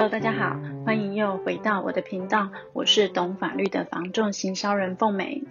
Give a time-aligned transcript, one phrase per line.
[0.00, 5.44] Hello，大家好，欢迎又回到我的频道，我是懂法律的房仲行销人凤美。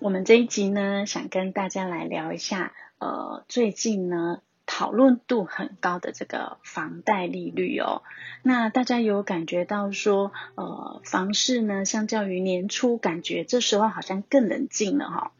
[0.00, 8.00] 我们这一集呢，想跟大家来聊一下，呃，最近呢讨论度很高的这个房贷利率哦。
[8.42, 15.32] 那大家有感觉到说，呃，房市呢，相较于年初，感觉这时候好像更冷静了哈、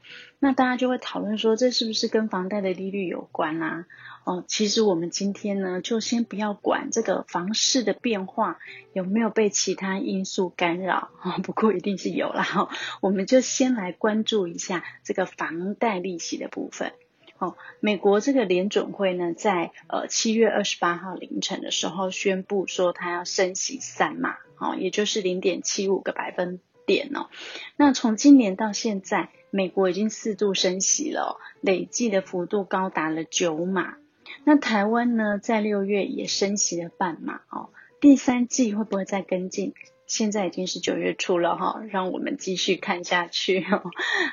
[0.45, 3.87] 那大家就会讨论说，这是不是跟房贷的利率有关啊？
[4.25, 8.59] 哦，其实我们今天呢，就先不要管这个房市的变化
[8.93, 12.45] 有没有被其他因素干扰，哦，不过一定是有啦。
[12.57, 12.69] 哦，
[13.01, 16.93] 我们就先来关注一下这个房贷利息的部分。
[17.39, 27.29] 哦，美国这个联准会呢，在呃七月二十八号凌晨的时候宣布说，它要升息三码，哦，也就是零点七五个百分点哦。
[27.77, 33.97] 那从今年到现在，美国已经四度升息了，累计的幅度高达了九码。
[34.45, 37.69] 那台湾呢，在六月也升息了半码哦，
[38.01, 39.75] 第三季会不会再跟进？
[40.07, 43.65] 现在已经是九月初了哈，让我们继续看下去。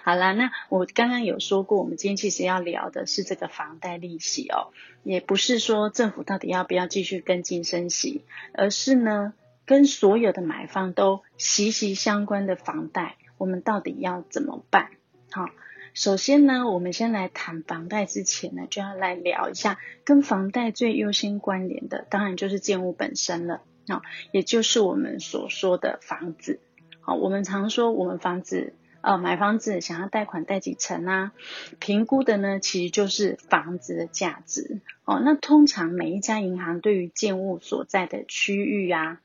[0.03, 4.71] 好啦，那我刚刚有说过，我们今天其实要聊的是这个房贷利息哦，
[5.03, 8.23] 也不是说政府到底要不要继续跟进升息，
[8.53, 9.33] 而是呢，
[9.65, 14.91] 跟所有的买方都息息相关的房贷，我们到底要怎么办？
[15.31, 15.49] 好。
[15.95, 26.59] 首先呢，我们先来谈房贷之前呢，就要来聊一下跟房贷最优先关联的，当然就是建物本身了，啊，也就是我们所说的房子。
[27.01, 31.31] 好，我们常说我们房子，呃，买房子想要贷款贷几成啊？
[31.79, 34.81] 评估的呢，其实就是房子的价值。
[35.05, 39.19] 哦，那通常每一家银行对于建物所在的区域啊。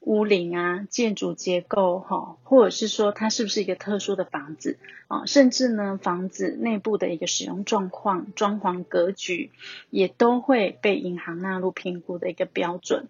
[0.00, 9.50] 屋龄啊，建筑结构哈，或者是说它是不是一个特殊的房子啊，甚至呢房子内部的一个使用状况、装潢格局，
[9.90, 13.08] 也都会被银行纳入评估的一个标准。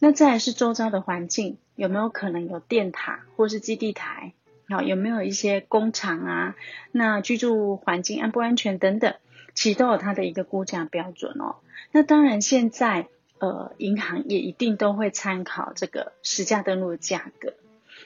[0.00, 4.32] 那再来是周遭的环境，有没有可能有电塔或是基地台？
[4.68, 6.56] 好，有没有一些工厂啊？
[6.90, 9.14] 那居住环境安不安全等等，
[9.54, 11.56] 其都有它的一个估价标准哦。
[11.92, 13.06] 那当然现在。
[13.38, 17.54] 呃，银行也一定都会参考这个实价登录的价格，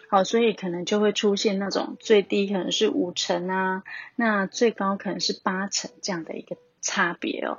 [0.09, 3.83] 好，所以可能就会出现那种最低可能是五成啊，
[4.17, 7.59] 那最高可能是八成这样的一个差别哦。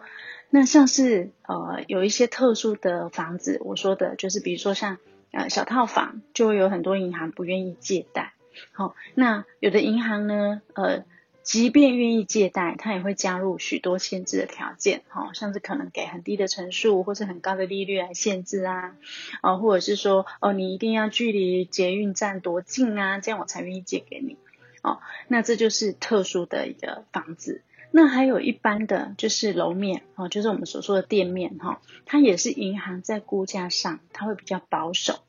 [0.49, 4.97] 那像是呃有一些特殊的房子，我说的就是比如说像
[5.31, 8.33] 呃小套房，就会有很多银行不愿意借贷。
[8.71, 11.05] 好，那有的银行呢，呃。
[11.43, 18.95] 即便愿意借贷，他也会加入许多限制的条件，哈，像是可能给很低的成数或是很高的利率来限制啊，
[19.41, 24.37] 啊，或者是说，哦，你一定要距离捷运站多近啊，这样我才愿意借给你，
[24.81, 27.61] 哦，那这就是特殊的一个房子。
[27.91, 35.19] 那还有一般的就是楼面，哦，就是我们所说的店面，哈，它也是银行在估价上，它会比较保守。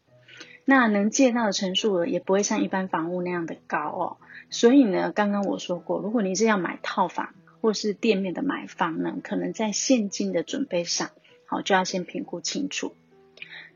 [0.64, 4.16] 那能借到的成数额也不会像一般房屋那样的高哦，
[4.50, 11.10] 所以呢，刚刚我说过，如果你是要买套房或是店面的买房呢，可能在现金的准备上，
[11.46, 12.94] 好，就要先评估清楚。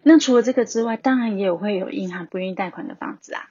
[0.03, 3.51] 那除了这个之外，当然也有会有银行不愿意贷款的房子啊，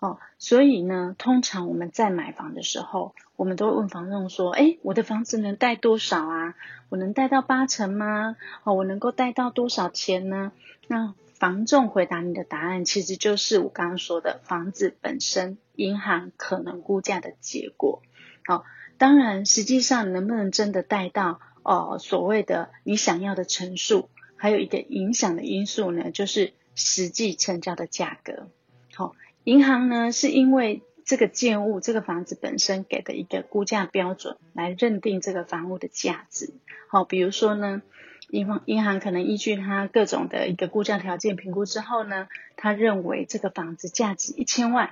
[0.00, 6.54] 哦，所以呢，通常我们在买房的时候，我们都会问房东说，诶，我的房子能贷多少啊？
[6.90, 8.36] 我能贷到八成吗？
[8.64, 10.52] 哦，我能够贷到多少钱呢？
[10.88, 11.14] 那
[11.44, 18.00] 房仲回答你的答案，其实就是我刚刚说的房子本身，银行可能估价的结果。
[18.46, 18.64] 好，
[18.96, 28.48] 当然，实际上能不能真的贷到哦所谓的你想要的层数，还有一个影响的因素呢，就是实际成交的价格。
[28.94, 36.54] 好，银行呢是因为这个建物、这个房子本身给的一个估价标准来认定这个房屋的价值。
[36.88, 37.82] 好，比如说呢。
[38.30, 44.90] 银行银行可能依据他各种的一个估价条件评估之后呢，他认为这个房子价值一千万，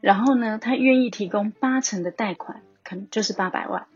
[0.00, 3.86] 然后呢，他愿意提供八成的贷款，可能就是八百万。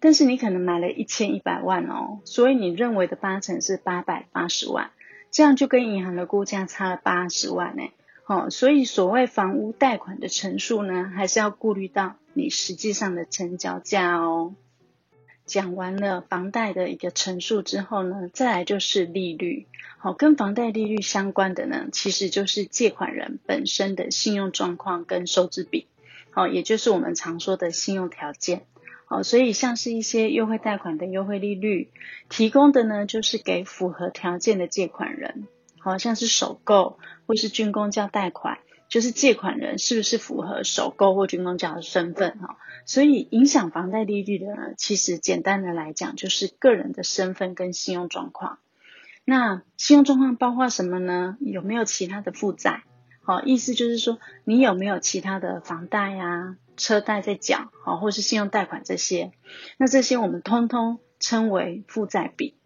[0.00, 4.90] 但是你可能买了一千一百万哦，所以你认为的八成是八百八十万，
[5.32, 7.82] 这样就跟银行的估价差了八十万呢。
[8.26, 14.54] 哦，所以所谓房屋贷款的成数呢，还是要顾虑到你实际上的成交价哦。
[15.48, 19.66] 讲完了房贷的一个陈述之后呢，再来就是利率。
[19.98, 25.86] 好，跟房贷利率相关的呢，其实就是借款人本身的信用状况跟收支比。
[26.30, 28.66] 好，也就是我们常说的信用条件。
[29.06, 31.90] 好，所以像是一些优惠贷款的优惠利率，
[32.28, 35.48] 提供的呢，就是给符合条件的借款人。
[35.78, 38.58] 好，像是首购或是竣工交贷款。
[38.88, 42.56] 就是借款人是不是符合首购或军工价的身份哈，
[42.86, 48.58] 所以影响房贷利率的呢，其实简单的来讲就是个人的身份跟信用状况。
[49.24, 51.36] 那信用状况包括什么呢？
[51.40, 52.82] 有没有其他的负债？
[53.22, 59.32] 好，意思就是说你有没有其他的房贷啊、车贷在缴，好，或是信用贷款这些？
[59.76, 62.57] 那这些我们通通称为负债比。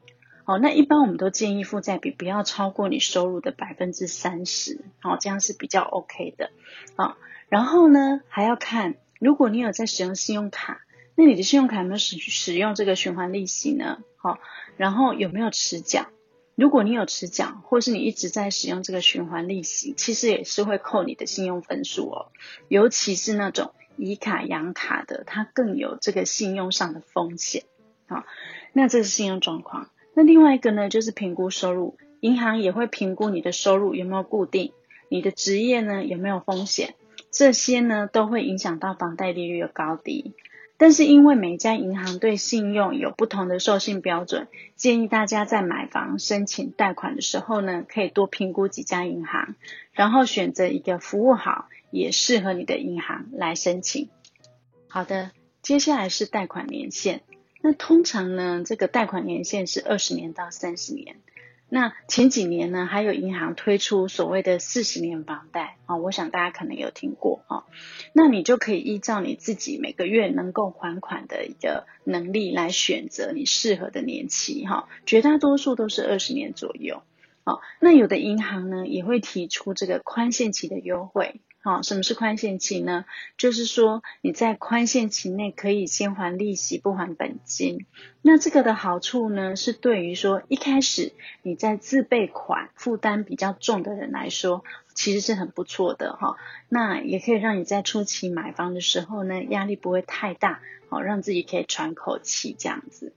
[0.44, 6.50] 好，那一般我们都建议负债比不要超过你收入的百分之三十，好，这样是比较 OK 的。
[6.96, 7.16] 好，
[7.48, 10.80] 然后呢，还要看如果你有在使用信用卡，
[11.14, 13.98] 那你的信用卡有没有使使用这个循环利息呢？
[14.16, 14.38] 好，
[14.76, 16.06] 然后有没有迟缴？
[16.54, 22.32] 如果你有迟缴，或是你一直在使用这个循环利息，其实也是会扣你的信用分数哦。
[22.68, 27.62] 尤其是那种以卡养卡的，它更有这个信用上的风险。
[28.06, 28.24] 好，
[28.72, 29.88] 那这是信用状况。
[30.14, 34.73] 那另外一个呢，就是评估收入，银行也会评估你的收入有没有固定，
[35.09, 36.94] 你的职业呢有没有风险，
[37.31, 40.35] 这些呢都会影响到房贷利率的高低。
[40.76, 49.55] 但是因为每家银行对信用有不同的授信标准，建议大家在买房申请贷款的时候呢，可以多评估几家银行，
[49.93, 54.09] 然后选择一个服务好也适合你的银行来申请。
[54.88, 55.31] 好的，
[55.62, 57.23] 接下来是贷款年限。
[57.62, 61.17] 那通常呢，这个贷款年限是二十年到三十年。
[61.69, 67.64] 那前几年呢，还有银行推出所谓的四十年房贷啊，我想大家可能有听过啊。
[68.12, 74.87] 那你就可以依照你自己每个月能够还款的一个能力来选择你适合的年期哈。
[75.06, 77.03] 绝大多数都是二十年左右。
[77.44, 81.41] 好，那有的银行呢也会提出这个宽限期的优惠。
[81.64, 83.05] 好，什么是宽限期呢？
[83.38, 87.87] 就是说你在宽限期内可以先还利息，不还本金。
[88.20, 91.12] 那这个的好处呢，是对于说一开始
[91.43, 94.64] 你在自备款负担比较重的人来说，
[94.94, 96.37] 其实是很不错的哈。
[96.69, 103.12] 那也可以让你在初期买房的时候呢，压力不会太大，好，让自己可以喘口气这样子。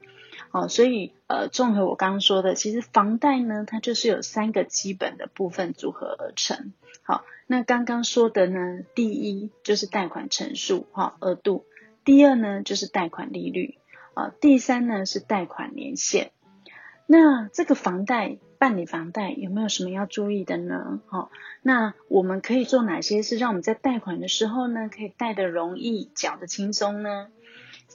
[0.56, 6.72] 好，所以呃，综合我刚刚说的，其实房贷呢，它就是有三个基本的部分组合而成。
[7.04, 11.66] 好，那刚刚说的呢，第一就是贷款成数，哈，额度；
[12.06, 13.76] 第二呢就是贷款利率，
[14.14, 16.32] 啊，第三呢是贷款年限。
[17.06, 21.02] 那这个房贷办理房贷有没有什么要注意的呢？
[21.08, 21.32] 好，
[21.64, 27.28] 那我们可以做哪些事，让我们在贷款的时候呢，可以贷得容易，缴得轻松呢？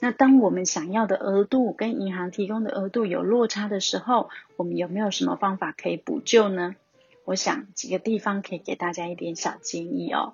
[0.03, 6.75] 那当我们想要的额度跟银行提供的额度有落差的时候，我们有没有什么方法可以补救呢？
[7.23, 10.33] 我想几个地方可以给大家一点小建议哦。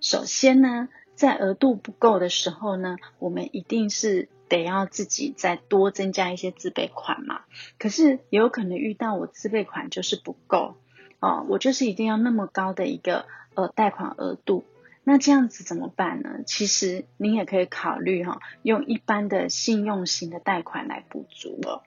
[0.00, 7.40] 首先呢，在额度不够的时候呢，我们一定是得要自己再多增加一些自备款嘛。
[7.80, 10.76] 可是也有可能遇到我自备款就是不够
[11.18, 14.64] 哦，我就是一定要那么高的一个呃贷款额度。
[15.02, 16.40] 那这样子怎么办呢？
[16.46, 21.82] 其实您也可以考虑哈，用一般的信用型的贷款来补足哦。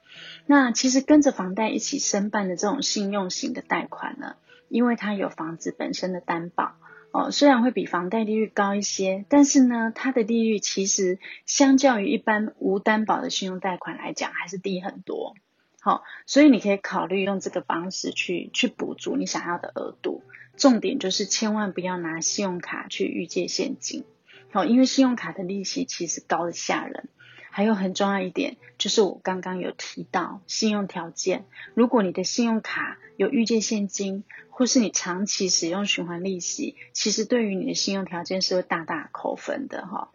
[0.46, 4.36] 那其实跟着房贷一起申办的这种信用型的贷款呢，
[4.68, 6.74] 因为它有房子本身的担保
[7.12, 15.36] 哦，虽然会比房贷利率高一些，但是呢，它的利率其实相较于一般无担保的信用贷款来讲，还是低很多。
[15.80, 20.24] 好，所以你可以考虑用这个方式去去补足你想要的额度。
[20.56, 24.04] 重点就是千万不要拿信用卡去预借现金，
[24.52, 27.10] 好，因为信用卡的利息其实高得吓人。
[27.56, 31.46] 还有很重要一点，就是我刚刚有提到信用条件，
[31.76, 40.10] 如果你的信用卡有预借现金，或是你长期使用循环利息，其实对于你的信用条件是会大大扣分的哈。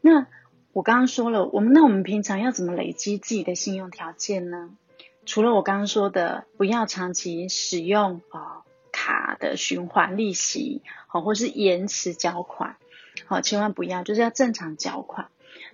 [0.00, 0.28] 那
[0.72, 4.70] 我刚刚说了，我们那我们平常要怎么累积自己的信用条件呢？
[5.26, 8.64] 除了我刚刚说的，不要长期使用啊。
[9.08, 12.76] 卡的循环利息，好，或是延迟缴款，
[13.24, 15.28] 好，千万不要，就是要正常缴款。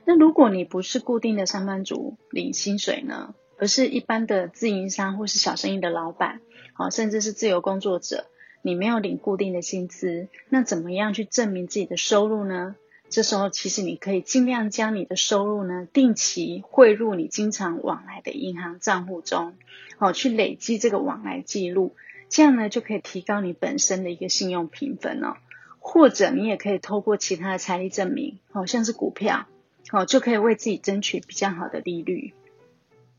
[0.05, 6.43] 那如果你不是固定的上班族领薪水呢，而是一般的自营商或是小生意的老板，
[6.75, 8.26] 好，甚至是自由工作者，
[8.62, 12.76] 你没有领固定的薪资，那怎么样去证明自己的收入呢？
[13.11, 19.55] 这时候其实你可以尽量将你的收入呢，定期汇入你经常往来的银行账户中，
[19.99, 21.97] 好，去累积这个往来记录。
[22.28, 25.37] 这样呢，就可以提高你本身的一个信用评分哦，
[25.78, 29.47] 或者你也可以透过其他的财力证明，好像是股票，
[29.90, 32.35] 好，就可以为自己争取比较好的利率。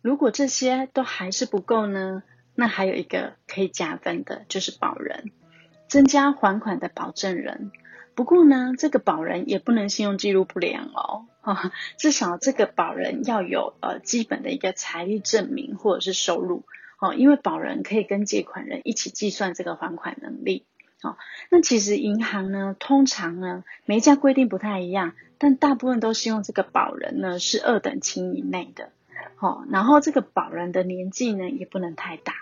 [0.01, 2.23] 如果这些都还是不够呢，
[2.55, 5.31] 那还有一个可以加分的，就是保人，
[5.87, 7.71] 增加还款的保证人。
[8.15, 11.25] 不过呢，这个保人也不能信用记录不良哦，
[11.97, 16.63] 至少这个保人要有呃基本的一个财力证明或者是收入。
[16.99, 20.65] 哦，因为保人可以跟借款人一起计算这个还款能力。
[21.01, 21.17] 哦，
[21.51, 28.89] 那其实银行呢，通常呢，每家规定不太一样，但大部分都希望这个保人呢是二等亲以内的。
[29.39, 32.33] 哦，然后这个保人的年纪呢也不能太大。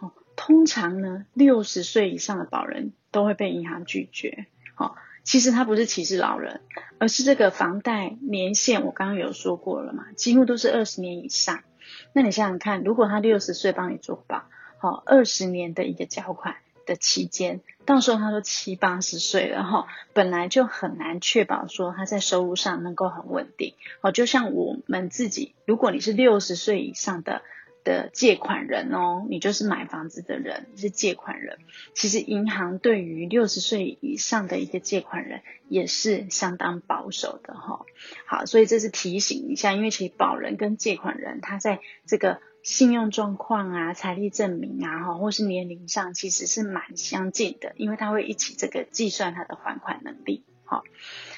[0.00, 4.46] 哦，通常呢，六十岁以上的保人都会被银行拒绝。
[4.76, 6.60] 哦，其实他不是歧视老人，
[6.98, 11.64] 而是这个房贷年限，我刚刚有说过了嘛，几乎都是二十年以上。
[12.12, 14.44] 那你想想看，如果他六十岁帮你做保，
[14.78, 23.74] 好，二十年的一个缴款的期间，到时候他都七八十岁了哈，本来就很难确保说他在收入上能够很稳定。
[24.00, 27.42] 好，就像我们自己，如果你是六十岁以上的。
[27.84, 31.58] 的借款人哦，你就是买房子的人，你是借款人。
[31.94, 37.86] 其实银行对于六十岁以上的一个借款人也是相当保守的哈。
[38.26, 50.44] 好，所以这是提醒一下，因为其实保人跟借款人他在这个信用状况啊、财力证明啊，哈，或是年龄上其实是蛮相近的，因为他会一起这个计算他的还款能力。
[50.70, 50.84] 好，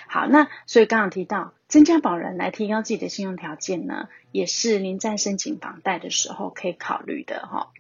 [0.08, 7.70] 好，那所以刚刚提到增加保人来提高自己的信用条件呢，也是您在申请房贷的时候可以考虑的哈。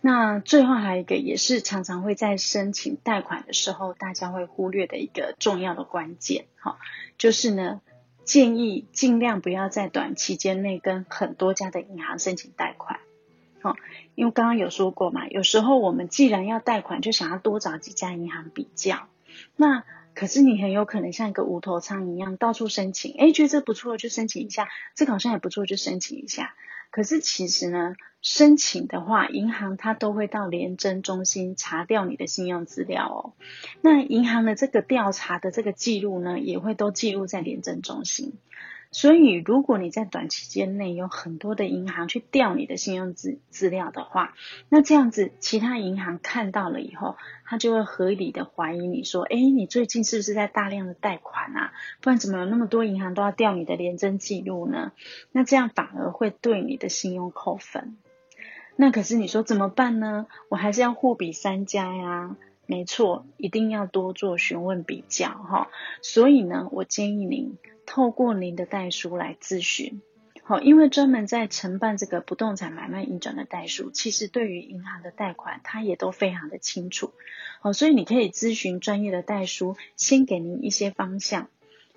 [0.00, 6.78] 那最后还有一个也是常常会在申请贷款的时候大家会忽略的一个重要的关键哈，
[7.18, 7.80] 就是呢
[8.22, 13.00] 建议尽量不要在短期间内跟很多家的银行申请贷款。
[13.60, 13.74] 好，
[14.14, 19.08] 因为刚刚有说过嘛，有时候我们既然要贷款，就想要多找几家银行比较，
[19.56, 19.82] 那。
[20.14, 26.54] 可是你很有可能像一个无头苍蝇一样到处申请，诶，觉得这不错就申请一下，这个好像也不错就申请一下。
[26.90, 33.32] 可是其实呢，申请的话，银行它都会到廉政中心查掉你的信用资料哦。
[33.80, 38.34] 那银行的这个调查的这个记录呢，也会都记录在廉政中心。
[38.94, 44.34] 所以，如果你在短期间内有很多的银行去调你的信用资资料的话，
[44.68, 51.72] 那这样子其他银行看到了以后，他就会合理的怀疑你说，诶，你最近是不是在大量的贷款啊？
[52.00, 54.92] 不然怎么有那么多银行都要调你的联征记录呢？
[55.32, 57.96] 那这样反而会对你的信用扣分。
[58.76, 60.28] 那可是你说怎么办呢？
[60.48, 62.36] 我还是要货比三家呀。
[62.66, 65.68] 没错，一定要多做询问比较哈。
[66.00, 67.58] 所以呢，我建议您。
[67.86, 70.02] 透过您的代书来咨询，
[70.42, 77.12] 好，因为专门在承办这个不动产买卖移转的代书，其实对于银行的贷款，他也都非常的清楚，
[77.60, 81.48] 好，所以你可以咨询专业的代书，先给您一些方向。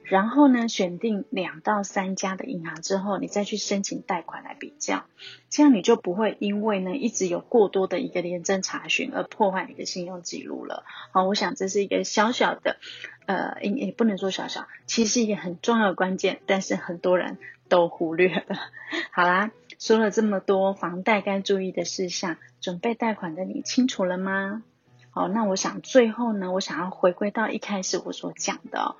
[0.09, 5.03] 然后呢，选定两到三家的银行之后，你再去申请贷款来比较，
[5.49, 10.85] 这样你就不会因为呢一直有过多的一个联征查询而破坏你的信用记录了。
[11.11, 12.77] 好，我想这是一个小小的，
[13.25, 17.37] 呃，也也不能说小小，其实一个很重要的关键，但是很多人
[17.67, 18.55] 都忽略了。
[19.11, 24.63] 好啦，说了这么多房贷该注意的事项，准备贷款的你清楚了吗？
[25.11, 28.95] 好，那我想最后呢，我想要回归到一开始我所讲的。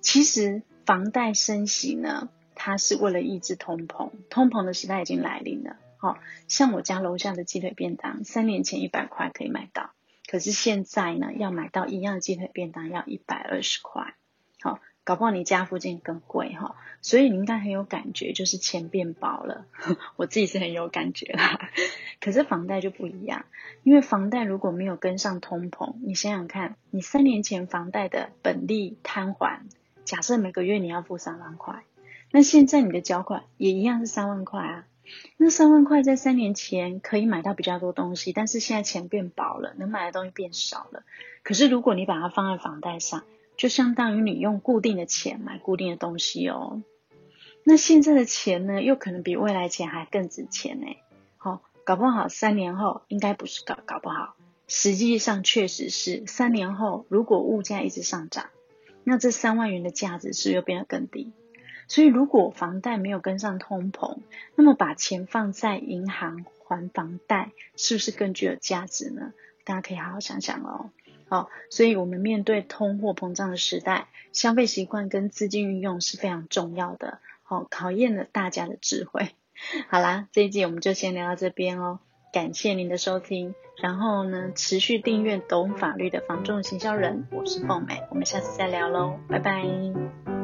[0.00, 5.76] 其实房贷升息呢，它是为了抑制通膨，通膨的时代已经来临了。
[5.98, 9.90] 好、哦，像我家楼下的鸡腿便当，三年前一百块可以买到，
[10.26, 14.14] 可是现在呢，要买到一样的鸡腿便当要一百二十块。
[14.60, 19.66] 好、哦，搞不好你家附近更贵哈、所以你应该很有感觉，就是钱变薄了。
[20.16, 21.70] 我自己是很有感觉啦，
[22.20, 23.46] 可是房贷就不一样，
[23.82, 29.66] 因为房贷如果没有跟上通膨，你想想看，你三年前房贷的本利摊还。
[30.06, 31.82] 假设每个月你要付三万块，
[32.30, 34.86] 那现在你的缴款也一样是三万块啊。
[35.36, 41.02] 那三万块在三年前可以买到比较多东西，但是现在钱变薄了，能买的东西变少了。
[41.42, 43.24] 可是如果你把它放在房贷上，
[43.56, 46.82] 就相当于你用固定的钱买固定的东西哦。
[47.64, 50.86] 那现在的钱呢，又可能比未来钱还更值钱呢。
[51.36, 54.36] 好，搞不好三年后应该不是搞搞不好，
[54.68, 58.46] 实际上确实是三年后，如果物价一直上涨。
[59.08, 61.32] 那这三万元的价值是不是又变得更低，
[61.86, 64.18] 所以如果房贷没有跟上通膨，
[64.56, 69.32] 那么把钱放在银行还房贷，是不是更具有价值呢？
[69.64, 70.90] 大家可以好好想想哦。
[71.28, 77.20] 好，所以我们面对通货膨胀的时代，消费习惯跟资金运用是非常重要的。
[77.44, 79.30] 好，考验了大家的智慧。
[79.88, 82.00] 好啦，这一集我们就先聊到这边哦。
[82.32, 90.35] 感谢您的收听，然后呢，持续订阅懂法律的防重行销人，我是凤美，我们下次再聊喽，拜拜。